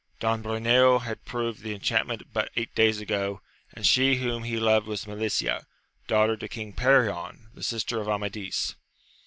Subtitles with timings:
[0.19, 3.39] Don Bruneo had proved the enchantment but eight days ago,
[3.71, 5.67] and she whom he loved was Melicia,
[6.07, 8.73] daughter to King Perion, the sister of Amadis.